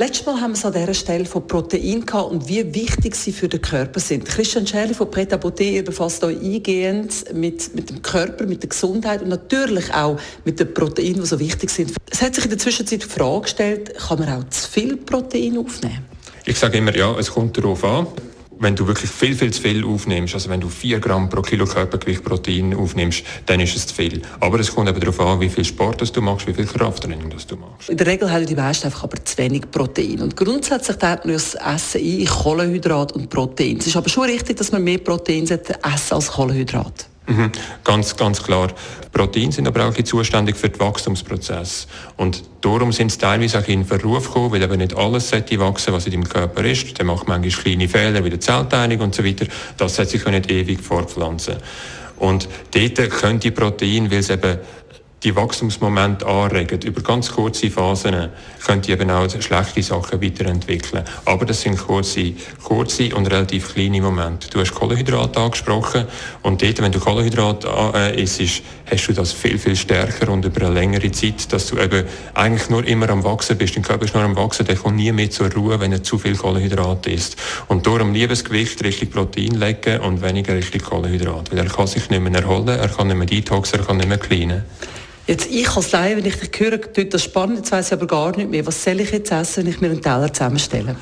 [0.00, 3.32] Letztes Mal haben wir es an dieser Stelle von Protein gehabt und wie wichtig sie
[3.32, 4.24] für den Körper sind.
[4.24, 9.20] Christian Scherli von Preta Botte befasst euch eingehend mit, mit dem Körper, mit der Gesundheit
[9.20, 11.92] und natürlich auch mit den Proteinen, die so wichtig sind.
[12.10, 15.58] Es hat sich in der Zwischenzeit die Frage gestellt, kann man auch zu viel Protein
[15.58, 16.06] aufnehmen?
[16.46, 18.06] Ich sage immer, ja, es kommt darauf an
[18.60, 21.64] wenn du wirklich viel, viel zu viel aufnimmst, also wenn du 4 Gramm pro Kilo
[21.64, 24.22] Körpergewicht Protein aufnimmst, dann ist es zu viel.
[24.38, 27.56] Aber es kommt eben darauf an, wie viel Sport du machst, wie viel Krafttraining du
[27.56, 27.88] machst.
[27.88, 30.20] In der Regel haben die meisten einfach aber zu wenig Protein.
[30.20, 33.78] Und grundsätzlich teilt man das Essen ein in Kohlenhydrat und Protein.
[33.78, 37.09] Es ist aber schon richtig, dass man mehr Protein essen als Kohlenhydrat.
[37.30, 37.52] Mhm,
[37.84, 38.72] ganz, ganz klar.
[39.12, 41.86] Proteine sind aber auch zuständig für den Wachstumsprozess.
[42.16, 45.92] Und darum sind sie teilweise auch in Verruf gekommen, weil eben nicht alles sollte wachsen,
[45.92, 46.98] was in deinem Körper ist.
[46.98, 49.46] Der macht manchmal kleine Fehler, wie die Zellteilung und so weiter.
[49.76, 51.56] Das sollte sich nicht ewig fortpflanzen.
[52.16, 54.58] Und dort können die Proteine, weil es eben
[55.22, 58.30] die Wachstumsmomente anregen, über ganz kurze Phasen,
[58.64, 61.04] können die eben auch schlechte Sachen weiterentwickeln.
[61.26, 64.48] Aber das sind kurze, kurze und relativ kleine Momente.
[64.48, 66.06] Du hast Kohlenhydrate angesprochen
[66.42, 70.66] und dort, wenn du Kohlenhydrate äh, isst, hast du das viel, viel stärker und über
[70.66, 73.76] eine längere Zeit, dass du eben eigentlich nur immer am Wachsen bist.
[73.76, 76.18] Dein Körper ist nur am Wachsen, der kommt nie mehr zur Ruhe, wenn er zu
[76.18, 77.36] viel Kohlenhydrate isst.
[77.68, 81.52] Und darum lieber das Gewicht richtig Protein legen und weniger richtig Kohlenhydrate.
[81.52, 84.08] Weil er kann sich nicht mehr erholen, er kann nicht mehr detoxen, er kann nicht
[84.08, 84.64] mehr cleanen.
[85.30, 88.08] Jetzt, ich als Laie, wenn ich dich höre, tut das spannend, jetzt weiss ich aber
[88.08, 88.66] gar nicht mehr.
[88.66, 90.96] Was soll ich jetzt essen, wenn ich mir einen Teller zusammenstelle?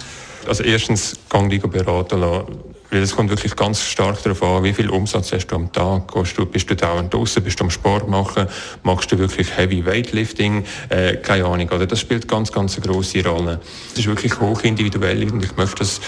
[0.46, 2.58] Also erstens, gang dich beraten lassen.
[2.90, 6.12] Weil es kommt wirklich ganz stark darauf an, wie viel Umsatz hast du am Tag.
[6.12, 8.48] Gehst du, bist du dauernd draußen, bist du am Sport machen,
[8.82, 11.70] machst du wirklich Heavy Weightlifting, äh, keine Ahnung.
[11.70, 11.86] Oder?
[11.86, 13.60] Das spielt ganz, ganz eine grosse Rolle.
[13.92, 16.02] Es ist wirklich hoch individuell und ich möchte das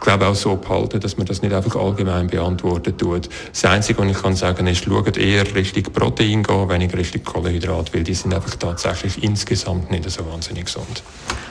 [0.00, 3.28] glaube auch so behalten, dass man das nicht einfach allgemein beantworten tut.
[3.52, 7.94] Das Einzige, was ich kann sagen, ist, schaut eher Richtung Protein gehen, weniger Richtung Kohlenhydrat,
[7.94, 11.02] weil die sind einfach tatsächlich insgesamt nicht so wahnsinnig gesund.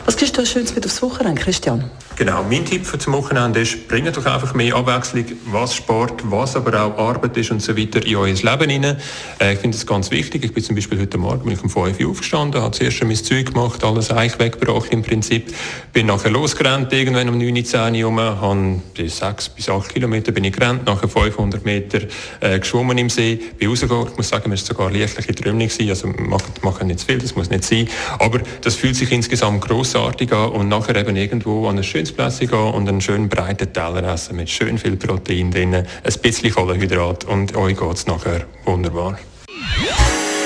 [0.05, 1.91] Was kriegst du Schönes mit aufs Wochenende, Christian?
[2.15, 6.55] Genau, mein Tipp für das Wochenende ist, bringt doch einfach mehr Abwechslung, was Sport, was
[6.55, 8.97] aber auch Arbeit ist und so weiter in euer Leben hinein.
[9.39, 10.45] Äh, ich finde das ganz wichtig.
[10.45, 13.15] Ich bin zum Beispiel heute Morgen bin ich um 5 Uhr aufgestanden, habe zuerst mein
[13.17, 15.53] Zeug gemacht, alles eigentlich weggebracht im Prinzip.
[15.91, 20.43] Bin nachher losgerannt, irgendwann um 9, 10 Uhr habe bis 6 bis 8 Kilometer bin
[20.43, 22.01] ich gerannt, nachher 500 Meter
[22.39, 24.07] äh, geschwommen im See, bin rausgegangen.
[24.11, 27.35] Ich muss sagen, es war sogar leichtliche Träume also machen, machen nicht zu viel, das
[27.35, 27.87] muss nicht sein.
[28.19, 32.11] Aber das fühlt sich insgesamt gross großartig an und nachher eben irgendwo an ein schönes
[32.11, 35.85] Plätzchen gehen und einen schönen breiten Teller essen mit schön viel Protein drin, ein
[36.21, 39.17] bisschen Kohlenhydrat und euch geht es nachher wunderbar.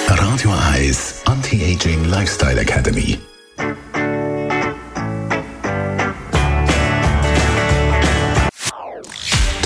[0.07, 3.17] Radio 1 Anti-Aging Lifestyle Academy.